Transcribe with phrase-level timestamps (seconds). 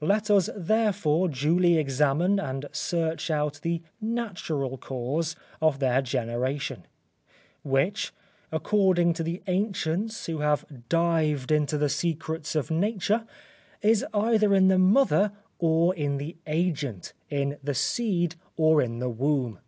[0.00, 6.86] Let us therefore duly examine and search out the natural cause of their generation,
[7.62, 8.14] which
[8.50, 13.26] (according to the ancients who have dived into the secrets of nature)
[13.82, 19.10] is either in the mother or in the agent, in the seed, or in the
[19.10, 19.58] womb.